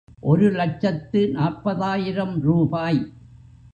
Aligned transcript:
ஒரு 0.23 0.47
லட்சத்து 0.51 1.21
நாற்பதாயிரம் 1.31 2.41
ரூபாய்! 2.41 3.01